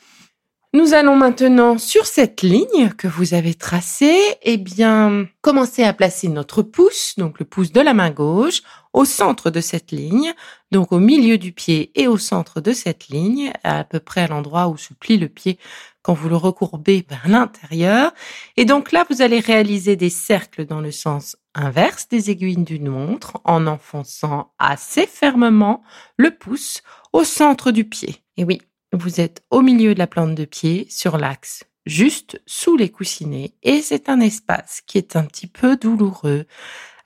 Nous 0.72 0.94
allons 0.94 1.16
maintenant 1.16 1.78
sur 1.78 2.06
cette 2.06 2.42
ligne 2.42 2.90
que 2.96 3.08
vous 3.08 3.34
avez 3.34 3.54
tracée, 3.54 4.16
eh 4.42 4.56
bien, 4.56 5.26
commencer 5.40 5.82
à 5.82 5.92
placer 5.92 6.28
notre 6.28 6.62
pouce, 6.62 7.14
donc 7.18 7.40
le 7.40 7.44
pouce 7.44 7.72
de 7.72 7.80
la 7.80 7.92
main 7.92 8.10
gauche, 8.10 8.62
au 8.92 9.04
centre 9.04 9.50
de 9.50 9.60
cette 9.60 9.90
ligne, 9.90 10.32
donc 10.70 10.92
au 10.92 11.00
milieu 11.00 11.38
du 11.38 11.50
pied 11.50 11.90
et 12.00 12.06
au 12.06 12.18
centre 12.18 12.60
de 12.60 12.72
cette 12.72 13.08
ligne, 13.08 13.52
à 13.64 13.82
peu 13.82 13.98
près 13.98 14.20
à 14.20 14.26
l'endroit 14.28 14.68
où 14.68 14.76
se 14.76 14.94
plie 14.94 15.18
le 15.18 15.28
pied 15.28 15.58
quand 16.02 16.14
vous 16.14 16.28
le 16.28 16.36
recourbez 16.36 17.04
vers 17.08 17.28
l'intérieur. 17.28 18.12
Et 18.56 18.64
donc 18.64 18.92
là, 18.92 19.04
vous 19.10 19.22
allez 19.22 19.40
réaliser 19.40 19.96
des 19.96 20.10
cercles 20.10 20.66
dans 20.66 20.80
le 20.80 20.90
sens 20.90 21.36
inverse 21.54 22.08
des 22.08 22.30
aiguilles 22.30 22.56
d'une 22.56 22.88
montre 22.88 23.40
en 23.44 23.66
enfonçant 23.66 24.52
assez 24.58 25.06
fermement 25.06 25.82
le 26.16 26.30
pouce 26.30 26.82
au 27.12 27.24
centre 27.24 27.70
du 27.70 27.84
pied. 27.84 28.16
Et 28.36 28.44
oui, 28.44 28.60
vous 28.92 29.20
êtes 29.20 29.42
au 29.50 29.62
milieu 29.62 29.94
de 29.94 29.98
la 29.98 30.06
plante 30.06 30.34
de 30.34 30.44
pied 30.44 30.86
sur 30.88 31.18
l'axe 31.18 31.64
juste 31.86 32.40
sous 32.46 32.76
les 32.76 32.90
coussinets 32.90 33.54
et 33.62 33.82
c'est 33.82 34.08
un 34.08 34.20
espace 34.20 34.82
qui 34.86 34.98
est 34.98 35.16
un 35.16 35.24
petit 35.24 35.46
peu 35.46 35.76
douloureux. 35.76 36.46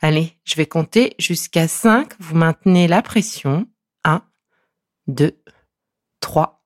Allez, 0.00 0.38
je 0.44 0.56
vais 0.56 0.66
compter 0.66 1.14
jusqu'à 1.18 1.68
5. 1.68 2.12
Vous 2.18 2.36
maintenez 2.36 2.88
la 2.88 3.00
pression. 3.00 3.66
1, 4.04 4.22
2, 5.06 5.40
3, 6.20 6.62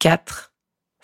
4, 0.00 0.49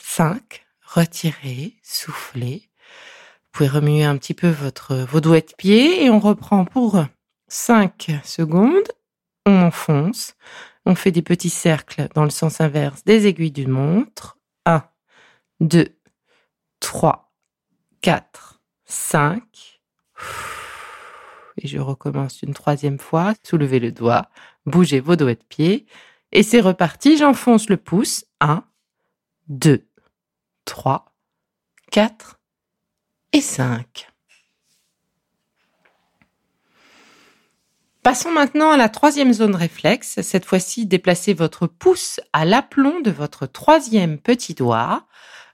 5. 0.09 0.65
Retirez, 0.83 1.75
soufflez. 1.83 2.71
Vous 2.71 3.51
pouvez 3.53 3.69
remuer 3.69 4.05
un 4.05 4.17
petit 4.17 4.33
peu 4.33 4.49
votre, 4.49 4.95
vos 4.95 5.21
doigts 5.21 5.41
de 5.41 5.53
pied 5.59 6.05
et 6.05 6.11
on 6.11 6.21
reprend 6.21 6.65
pour 6.65 7.05
5 7.49 8.13
secondes. 8.25 8.89
On 9.45 9.61
enfonce. 9.61 10.35
On 10.87 10.95
fait 10.95 11.11
des 11.11 11.23
petits 11.23 11.51
cercles 11.51 12.09
dans 12.15 12.25
le 12.25 12.31
sens 12.31 12.61
inverse 12.63 13.05
des 13.05 13.27
aiguilles 13.27 13.51
d'une 13.51 13.71
montre. 13.71 14.39
1, 14.65 14.85
2, 15.61 15.87
3, 16.81 17.33
4, 18.01 18.63
5. 18.87 19.43
Et 21.59 21.67
je 21.67 21.79
recommence 21.79 22.43
une 22.43 22.55
troisième 22.55 22.99
fois. 22.99 23.35
Soulevez 23.43 23.81
le 23.81 23.93
doigt, 23.93 24.31
bougez 24.65 25.01
vos 25.01 25.17
doigts 25.17 25.35
de 25.35 25.45
pied. 25.47 25.85
Et 26.33 26.43
c'est 26.43 26.61
reparti, 26.61 27.19
j'enfonce 27.19 27.69
le 27.69 27.77
pouce. 27.77 28.25
1, 28.41 28.65
2, 29.49 29.87
3, 30.67 31.07
4 31.93 32.39
et 33.33 33.41
5. 33.41 34.09
Passons 38.03 38.31
maintenant 38.31 38.71
à 38.71 38.77
la 38.77 38.89
troisième 38.89 39.33
zone 39.33 39.55
réflexe. 39.55 40.21
Cette 40.23 40.45
fois-ci, 40.45 40.87
déplacez 40.87 41.35
votre 41.35 41.67
pouce 41.67 42.21
à 42.33 42.45
l'aplomb 42.45 43.01
de 43.01 43.11
votre 43.11 43.47
troisième 43.47 44.19
petit 44.19 44.55
doigt. 44.55 45.07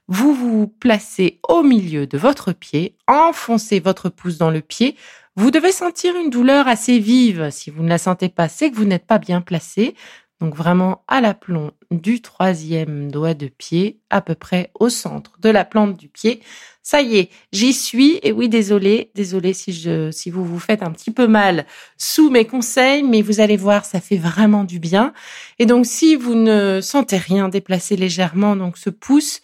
Vous 0.07 0.33
vous 0.33 0.67
placez 0.67 1.39
au 1.47 1.63
milieu 1.63 2.05
de 2.07 2.17
votre 2.17 2.51
pied, 2.51 2.97
enfoncez 3.07 3.79
votre 3.79 4.09
pouce 4.09 4.37
dans 4.37 4.51
le 4.51 4.61
pied. 4.61 4.97
Vous 5.35 5.49
devez 5.49 5.71
sentir 5.71 6.15
une 6.15 6.29
douleur 6.29 6.67
assez 6.67 6.99
vive. 6.99 7.49
Si 7.51 7.71
vous 7.71 7.83
ne 7.83 7.89
la 7.89 7.97
sentez 7.97 8.29
pas, 8.29 8.49
c'est 8.49 8.69
que 8.69 8.75
vous 8.75 8.85
n'êtes 8.85 9.07
pas 9.07 9.17
bien 9.17 9.41
placé. 9.41 9.95
Donc 10.43 10.57
vraiment 10.57 11.05
à 11.07 11.21
l'aplomb 11.21 11.71
du 11.89 12.21
troisième 12.21 13.09
doigt 13.09 13.33
de 13.33 13.47
pied, 13.47 14.01
à 14.09 14.19
peu 14.19 14.35
près 14.35 14.71
au 14.77 14.89
centre 14.89 15.31
de 15.39 15.49
la 15.49 15.63
plante 15.63 15.95
du 15.95 16.09
pied. 16.09 16.41
Ça 16.81 17.01
y 17.01 17.15
est, 17.15 17.29
j'y 17.53 17.71
suis. 17.71 18.19
Et 18.23 18.33
oui, 18.33 18.49
désolé, 18.49 19.09
désolé 19.15 19.53
si 19.53 19.71
je, 19.71 20.11
si 20.11 20.29
vous 20.29 20.43
vous 20.43 20.59
faites 20.59 20.83
un 20.83 20.91
petit 20.91 21.11
peu 21.11 21.27
mal 21.27 21.65
sous 21.97 22.29
mes 22.29 22.45
conseils, 22.45 23.03
mais 23.03 23.21
vous 23.21 23.39
allez 23.39 23.55
voir, 23.55 23.85
ça 23.85 24.01
fait 24.01 24.17
vraiment 24.17 24.65
du 24.65 24.79
bien. 24.79 25.13
Et 25.59 25.65
donc, 25.65 25.85
si 25.85 26.17
vous 26.17 26.35
ne 26.35 26.81
sentez 26.81 27.15
rien, 27.15 27.47
déplacez 27.47 27.95
légèrement 27.95 28.57
donc 28.57 28.77
ce 28.77 28.89
pouce 28.89 29.39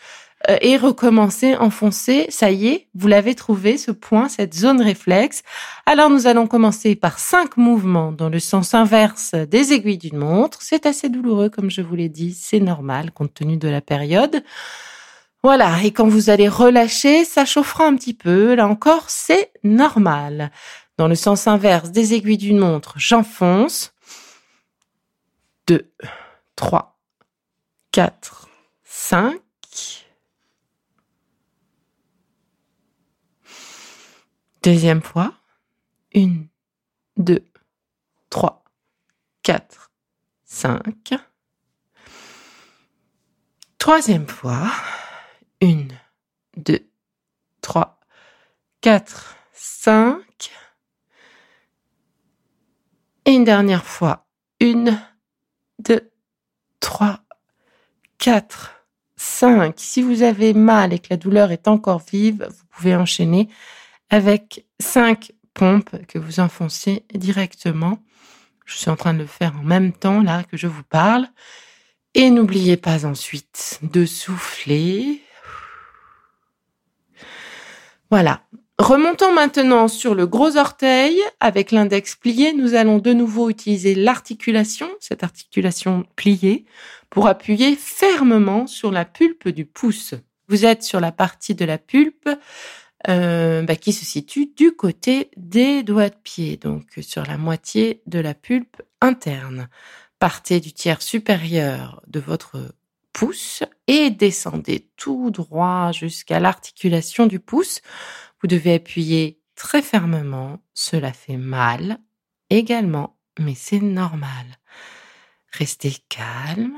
euh, 0.48 0.58
et 0.62 0.78
recommencer, 0.78 1.56
enfoncer. 1.56 2.28
Ça 2.30 2.52
y 2.52 2.68
est, 2.68 2.88
vous 2.96 3.08
l'avez 3.08 3.36
trouvé, 3.36 3.78
ce 3.78 3.92
point, 3.92 4.30
cette 4.30 4.54
zone 4.54 4.82
réflexe. 4.82 5.44
Alors 5.86 6.10
nous 6.10 6.28
allons 6.28 6.48
commencer 6.48 6.96
par 6.96 7.20
cinq 7.20 7.58
mouvements 7.58 8.14
dans 8.14 8.30
le 8.30 8.40
sens 8.40 8.74
inverse 8.74 9.34
des 9.34 9.74
aiguilles 9.74 9.98
d'une 9.98 10.18
montre. 10.18 10.62
C'est 10.62 10.86
assez 10.86 11.10
douloureux, 11.10 11.50
comme 11.50 11.70
je 11.70 11.82
vous 11.82 11.96
l'ai 11.96 12.10
dit, 12.10 12.34
c'est 12.34 12.62
normal 12.62 13.12
compte 13.12 13.34
tenu 13.34 13.58
de 13.58 13.68
la 13.68 13.82
période. 13.82 14.44
Voilà, 15.44 15.82
et 15.84 15.92
quand 15.92 16.08
vous 16.08 16.30
allez 16.30 16.48
relâcher, 16.48 17.26
ça 17.26 17.46
chauffera 17.46 17.86
un 17.86 17.96
petit 17.96 18.14
peu. 18.14 18.56
Là 18.56 18.68
encore, 18.68 19.10
c'est 19.10 19.52
normal. 19.64 20.52
Dans 20.98 21.08
le 21.08 21.16
sens 21.16 21.48
inverse 21.48 21.92
des 21.92 22.14
aiguilles 22.14 22.38
d'une 22.38 22.60
montre, 22.60 22.94
j'enfonce. 22.98 23.94
2, 25.68 25.90
3, 26.56 26.98
4, 27.92 28.50
5. 28.84 29.40
Deuxième 34.64 35.02
fois. 35.02 35.34
Une, 36.14 36.48
deux, 37.18 37.46
trois, 38.30 38.64
quatre, 39.44 39.92
cinq. 40.44 41.14
Troisième 43.78 44.28
fois. 44.28 44.70
Une, 45.62 45.98
deux, 46.58 46.90
trois, 47.62 48.00
quatre, 48.82 49.38
cinq. 49.54 50.52
Et 53.26 53.32
une 53.32 53.44
dernière 53.46 53.86
fois. 53.86 54.28
Une, 54.60 55.00
deux, 55.80 56.12
trois, 56.80 57.22
quatre, 58.18 58.80
5. 59.20 59.74
Si 59.78 60.02
vous 60.02 60.24
avez 60.24 60.54
mal 60.54 60.94
et 60.94 61.00
que 61.00 61.08
la 61.10 61.18
douleur 61.18 61.52
est 61.52 61.68
encore 61.68 62.02
vive, 62.12 62.48
vous 62.50 62.66
pouvez 62.70 62.96
enchaîner 62.96 63.50
avec 64.10 64.66
5 64.80 65.32
pompes 65.54 66.06
que 66.08 66.20
vous 66.20 66.40
enfoncez 66.40 67.04
directement. 67.14 68.00
Je 68.66 68.78
suis 68.78 68.90
en 68.90 68.96
train 68.96 69.14
de 69.14 69.20
le 69.20 69.26
faire 69.26 69.56
en 69.60 69.64
même 69.64 69.94
temps 69.94 70.22
là 70.22 70.44
que 70.44 70.58
je 70.58 70.68
vous 70.68 70.84
parle. 70.84 71.28
Et 72.16 72.30
n'oubliez 72.30 72.78
pas 72.78 73.06
ensuite 73.06 73.80
de 73.84 74.06
souffler. 74.06 75.22
Voilà. 78.10 78.42
Remontons 78.80 79.34
maintenant 79.34 79.88
sur 79.88 80.16
le 80.16 80.26
gros 80.26 80.56
orteil 80.58 81.20
avec 81.40 81.72
l'index 81.72 82.16
plié. 82.16 82.54
Nous 82.54 82.76
allons 82.76 82.98
de 82.98 83.12
nouveau 83.12 83.50
utiliser 83.50 83.94
l'articulation, 83.94 84.90
cette 85.00 85.24
articulation 85.24 86.06
pliée, 86.16 86.66
pour 87.10 87.28
appuyer 87.28 87.76
fermement 87.76 88.68
sur 88.68 88.92
la 88.92 89.04
pulpe 89.04 89.50
du 89.50 89.66
pouce. 89.66 90.14
Vous 90.48 90.66
êtes 90.66 90.84
sur 90.84 91.00
la 91.00 91.12
partie 91.12 91.56
de 91.56 91.66
la 91.66 91.78
pulpe 91.78 92.30
euh, 93.08 93.62
bah, 93.62 93.76
qui 93.76 93.94
se 93.94 94.06
situe 94.06 94.48
du 94.56 94.74
côté 94.74 95.32
des 95.38 95.84
doigts 95.84 96.10
de 96.10 96.16
pied, 96.16 96.58
donc 96.58 96.86
sur 97.02 97.24
la 97.26 97.38
moitié 97.38 98.02
de 98.06 98.20
la 98.20 98.34
pulpe 98.34 98.82
interne. 99.02 99.70
Partez 100.20 100.60
du 100.60 100.74
tiers 100.74 101.02
supérieur 101.02 102.02
de 102.08 102.20
votre 102.20 102.76
pouce 103.14 103.64
et 103.88 104.10
descendez 104.10 104.90
tout 104.98 105.32
droit 105.32 105.92
jusqu'à 105.94 106.40
l'articulation 106.40 107.26
du 107.26 107.40
pouce 107.40 107.82
vous 108.42 108.48
devez 108.48 108.76
appuyer 108.76 109.42
très 109.56 109.82
fermement. 109.82 110.60
Cela 110.74 111.12
fait 111.14 111.38
mal 111.38 112.00
également, 112.50 113.18
mais 113.38 113.56
c'est 113.56 113.82
normal. 113.82 114.46
Restez 115.52 115.96
calme, 116.08 116.78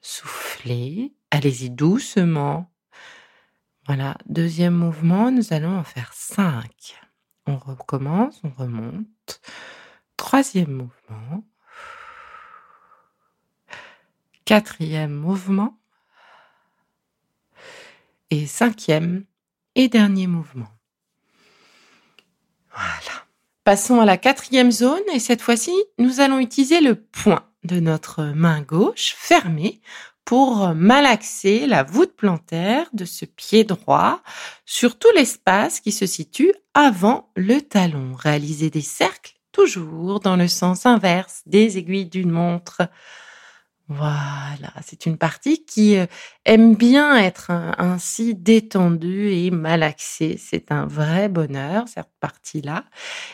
soufflez, 0.00 1.14
allez-y 1.30 1.70
doucement. 1.70 2.69
Voilà, 3.92 4.16
deuxième 4.26 4.74
mouvement, 4.74 5.32
nous 5.32 5.52
allons 5.52 5.76
en 5.76 5.82
faire 5.82 6.12
cinq. 6.14 6.96
On 7.48 7.56
recommence, 7.56 8.40
on 8.44 8.50
remonte. 8.50 9.40
Troisième 10.16 10.70
mouvement. 10.70 11.42
Quatrième 14.44 15.12
mouvement. 15.12 15.76
Et 18.30 18.46
cinquième 18.46 19.24
et 19.74 19.88
dernier 19.88 20.28
mouvement. 20.28 20.70
Voilà. 22.70 23.24
Passons 23.64 24.00
à 24.00 24.04
la 24.04 24.18
quatrième 24.18 24.70
zone 24.70 25.02
et 25.12 25.18
cette 25.18 25.42
fois-ci, 25.42 25.74
nous 25.98 26.20
allons 26.20 26.38
utiliser 26.38 26.80
le 26.80 26.94
point 26.94 27.44
de 27.64 27.80
notre 27.80 28.22
main 28.22 28.62
gauche 28.62 29.16
fermée 29.18 29.80
pour 30.30 30.76
malaxer 30.76 31.66
la 31.66 31.82
voûte 31.82 32.14
plantaire 32.14 32.86
de 32.92 33.04
ce 33.04 33.24
pied 33.24 33.64
droit 33.64 34.22
sur 34.64 34.96
tout 34.96 35.08
l'espace 35.16 35.80
qui 35.80 35.90
se 35.90 36.06
situe 36.06 36.52
avant 36.72 37.32
le 37.34 37.60
talon. 37.60 38.12
Réaliser 38.14 38.70
des 38.70 38.80
cercles 38.80 39.34
toujours 39.50 40.20
dans 40.20 40.36
le 40.36 40.46
sens 40.46 40.86
inverse 40.86 41.42
des 41.46 41.78
aiguilles 41.78 42.06
d'une 42.06 42.30
montre. 42.30 42.82
Voilà, 43.88 44.72
c'est 44.86 45.04
une 45.04 45.18
partie 45.18 45.64
qui 45.64 45.96
euh, 45.96 46.06
aime 46.44 46.76
bien 46.76 47.16
être 47.16 47.50
ainsi 47.50 48.36
détendue 48.36 49.32
et 49.32 49.50
malaxée. 49.50 50.38
C'est 50.38 50.70
un 50.70 50.86
vrai 50.86 51.28
bonheur, 51.28 51.88
cette 51.88 52.06
partie-là. 52.20 52.84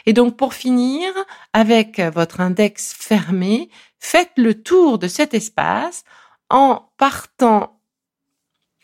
Et 0.06 0.14
donc, 0.14 0.38
pour 0.38 0.54
finir, 0.54 1.12
avec 1.52 2.00
votre 2.00 2.40
index 2.40 2.94
fermé, 2.98 3.68
faites 3.98 4.32
le 4.38 4.54
tour 4.62 4.98
de 4.98 5.08
cet 5.08 5.34
espace 5.34 6.04
en 6.50 6.90
partant 6.96 7.80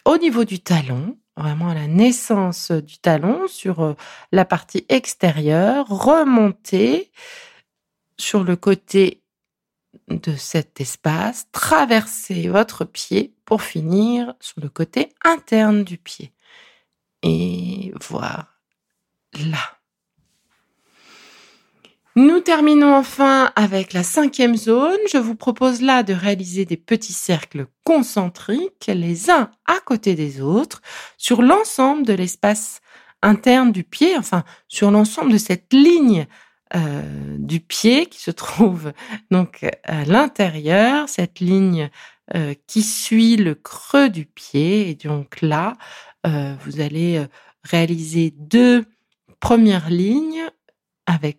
au 0.04 0.18
niveau 0.18 0.44
du 0.44 0.60
talon, 0.60 1.16
vraiment 1.36 1.68
à 1.68 1.74
la 1.74 1.86
naissance 1.86 2.70
du 2.70 2.98
talon, 2.98 3.46
sur 3.48 3.80
euh, 3.80 3.94
la 4.32 4.44
partie 4.44 4.84
extérieure, 4.88 5.86
remontez 5.88 7.10
sur 8.18 8.44
le 8.44 8.56
côté 8.56 9.22
de 10.08 10.34
cet 10.34 10.80
espace, 10.80 11.46
traversez 11.52 12.48
votre 12.48 12.84
pied 12.84 13.34
pour 13.44 13.62
finir 13.62 14.34
sur 14.40 14.60
le 14.60 14.68
côté 14.68 15.12
interne 15.24 15.84
du 15.84 15.98
pied. 15.98 16.32
Et 17.22 17.92
voilà. 18.08 18.48
Nous 22.14 22.40
terminons 22.40 22.94
enfin 22.94 23.52
avec 23.56 23.94
la 23.94 24.02
cinquième 24.02 24.54
zone. 24.54 24.98
Je 25.10 25.16
vous 25.16 25.34
propose 25.34 25.80
là 25.80 26.02
de 26.02 26.12
réaliser 26.12 26.66
des 26.66 26.76
petits 26.76 27.14
cercles 27.14 27.66
concentriques, 27.84 28.86
les 28.88 29.30
uns 29.30 29.50
à 29.64 29.80
côté 29.80 30.14
des 30.14 30.42
autres, 30.42 30.82
sur 31.16 31.40
l'ensemble 31.40 32.04
de 32.04 32.12
l'espace 32.12 32.82
interne 33.22 33.72
du 33.72 33.82
pied, 33.82 34.18
enfin 34.18 34.44
sur 34.68 34.90
l'ensemble 34.90 35.32
de 35.32 35.38
cette 35.38 35.72
ligne 35.72 36.26
euh, 36.76 37.36
du 37.38 37.60
pied 37.60 38.04
qui 38.06 38.20
se 38.20 38.30
trouve 38.30 38.92
donc 39.30 39.64
à 39.84 40.04
l'intérieur, 40.04 41.08
cette 41.08 41.40
ligne 41.40 41.88
euh, 42.34 42.52
qui 42.66 42.82
suit 42.82 43.36
le 43.36 43.54
creux 43.54 44.10
du 44.10 44.26
pied. 44.26 44.90
Et 44.90 44.96
donc 44.96 45.40
là, 45.40 45.72
euh, 46.26 46.54
vous 46.66 46.82
allez 46.82 47.24
réaliser 47.64 48.34
deux 48.36 48.84
premières 49.40 49.88
lignes 49.88 50.44
avec 51.06 51.38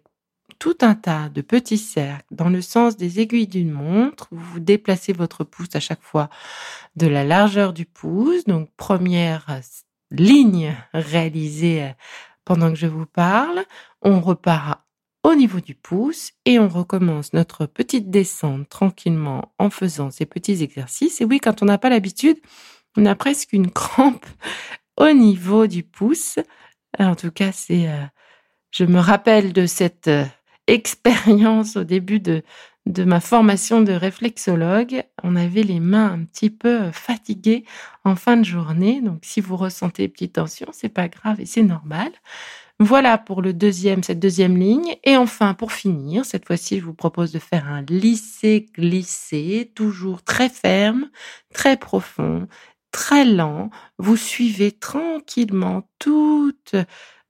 tout 0.64 0.78
un 0.80 0.96
tas 0.96 1.28
de 1.28 1.42
petits 1.42 1.78
cercles 1.78 2.24
dans 2.32 2.48
le 2.48 2.62
sens 2.62 2.96
des 2.96 3.20
aiguilles 3.20 3.48
d'une 3.48 3.74
montre. 3.74 4.30
Vous 4.32 4.62
déplacez 4.62 5.12
votre 5.12 5.44
pouce 5.44 5.76
à 5.76 5.82
chaque 5.82 6.02
fois 6.02 6.30
de 6.96 7.06
la 7.06 7.26
largeur 7.26 7.74
du 7.74 7.86
pouce. 7.86 8.46
Donc 8.46 8.70
première 8.78 9.60
ligne 10.10 10.74
réalisée 10.94 11.92
pendant 12.46 12.70
que 12.70 12.78
je 12.78 12.88
vous 12.88 13.06
parle. 13.06 13.66
On 14.02 14.22
repart 14.22 14.80
au 15.24 15.36
niveau 15.36 15.60
du 15.60 15.76
pouce 15.76 16.32
et 16.46 16.60
on 16.60 16.70
recommence 16.70 17.34
notre 17.34 17.66
petite 17.66 18.10
descente 18.10 18.70
tranquillement 18.70 19.54
en 19.60 19.70
faisant 19.70 20.12
ces 20.12 20.26
petits 20.26 20.64
exercices. 20.64 21.20
Et 21.20 21.26
oui, 21.26 21.42
quand 21.42 21.62
on 21.62 21.66
n'a 21.66 21.78
pas 21.78 21.90
l'habitude, 21.90 22.38
on 22.96 23.06
a 23.06 23.16
presque 23.16 23.52
une 23.52 23.70
crampe 23.70 24.26
au 24.96 25.12
niveau 25.12 25.68
du 25.68 25.84
pouce. 25.84 26.40
En 26.98 27.16
tout 27.16 27.32
cas, 27.32 27.52
c'est, 27.52 27.90
euh, 27.90 28.06
je 28.72 28.86
me 28.86 29.00
rappelle 29.00 29.52
de 29.52 29.66
cette 29.66 30.08
euh, 30.08 30.24
expérience 30.68 31.76
au 31.78 31.84
début 31.84 32.20
de, 32.20 32.44
ma 32.86 33.20
formation 33.20 33.82
de 33.82 33.94
réflexologue. 33.94 35.04
On 35.24 35.36
avait 35.36 35.64
les 35.64 35.80
mains 35.80 36.14
un 36.14 36.24
petit 36.26 36.50
peu 36.50 36.84
euh, 36.84 36.92
fatiguées 36.92 37.66
en 38.04 38.16
fin 38.16 38.38
de 38.38 38.46
journée. 38.46 39.02
Donc, 39.02 39.20
si 39.24 39.42
vous 39.42 39.58
ressentez 39.58 40.08
petite 40.08 40.34
tension, 40.34 40.68
c'est 40.72 40.90
pas 40.90 41.08
grave 41.08 41.40
et 41.40 41.46
c'est 41.46 41.64
normal. 41.64 42.12
Voilà 42.80 43.18
pour 43.18 43.42
le 43.42 43.54
deuxième, 43.54 44.04
cette 44.04 44.20
deuxième 44.20 44.58
ligne. 44.58 44.96
Et 45.04 45.16
enfin, 45.16 45.54
pour 45.54 45.72
finir, 45.72 46.26
cette 46.26 46.46
fois-ci, 46.46 46.80
je 46.80 46.86
vous 46.86 46.94
propose 46.94 47.32
de 47.32 47.40
faire 47.40 47.68
un 47.68 47.84
lissé-glissé, 47.84 49.72
toujours 49.76 50.24
très 50.24 50.50
ferme, 50.50 51.10
très 51.54 51.78
profond, 51.78 52.48
très 52.92 53.26
lent. 53.26 53.70
Vous 54.00 54.18
suivez 54.18 54.72
tranquillement 54.72 55.88
toute 56.00 56.76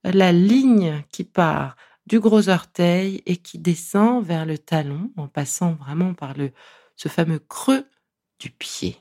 la 0.04 0.32
ligne 0.32 1.04
qui 1.12 1.24
part 1.24 1.76
du 2.06 2.20
gros 2.20 2.50
orteil 2.50 3.22
et 3.26 3.38
qui 3.38 3.60
descend 3.60 4.24
vers 4.26 4.46
le 4.46 4.58
talon 4.58 5.12
en 5.18 5.28
passant 5.28 5.74
vraiment 5.74 6.14
par 6.14 6.34
le, 6.34 6.52
ce 6.96 7.08
fameux 7.08 7.40
creux 7.40 7.86
du 8.40 8.50
pied. 8.50 8.98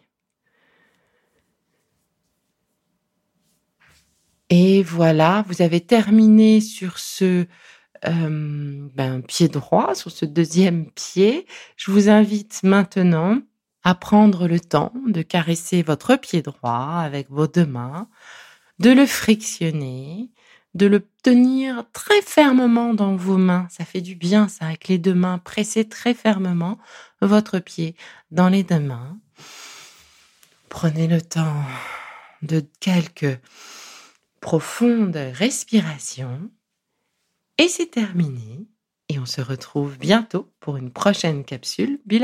Et 4.51 4.83
voilà, 4.83 5.45
vous 5.49 5.63
avez 5.63 5.81
terminé 5.81 6.61
sur 6.61 6.99
ce 6.99 7.47
euh, 8.05 8.89
ben, 8.95 9.23
pied 9.23 9.49
droit, 9.49 9.95
sur 9.95 10.11
ce 10.11 10.27
deuxième 10.27 10.91
pied. 10.91 11.47
Je 11.77 11.91
vous 11.91 12.11
invite 12.11 12.61
maintenant 12.63 13.41
à 13.83 13.95
prendre 13.95 14.47
le 14.47 14.61
temps 14.61 14.93
de 15.07 15.23
caresser 15.23 15.83
votre 15.83 16.17
pied 16.17 16.43
droit 16.43 16.99
avec 16.99 17.31
vos 17.31 17.47
deux 17.47 17.67
mains, 17.67 18.09
de 18.79 18.91
le 18.91 19.07
frictionner, 19.07 20.31
de 20.75 20.87
le 20.87 21.07
tenir 21.23 21.85
très 21.93 22.23
fermement 22.23 22.95
dans 22.95 23.17
vos 23.17 23.37
mains. 23.37 23.67
Ça 23.71 23.85
fait 23.85 24.01
du 24.01 24.15
bien, 24.15 24.49
ça, 24.49 24.67
avec 24.67 24.89
les 24.89 24.99
deux 24.99 25.15
mains. 25.15 25.39
Pressez 25.39 25.89
très 25.89 26.15
fermement 26.15 26.79
votre 27.21 27.59
pied 27.59 27.95
dans 28.31 28.49
les 28.49 28.63
deux 28.63 28.81
mains. 28.81 29.19
Prenez 30.69 31.07
le 31.07 31.21
temps 31.21 31.63
de 32.43 32.65
quelques 32.81 33.39
profonde 34.43 35.17
respiration. 35.17 36.51
Et 37.57 37.69
c'est 37.69 37.93
terminé. 37.93 38.67
Et 39.09 39.19
on 39.19 39.25
se 39.25 39.41
retrouve 39.41 39.97
bientôt 39.99 40.53
pour 40.61 40.77
une 40.77 40.91
prochaine 40.91 41.45
capsule 41.45 42.01
Be. 42.05 42.17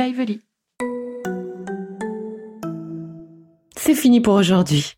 C'est 3.77 3.95
fini 3.95 4.21
pour 4.21 4.35
aujourd'hui. 4.35 4.98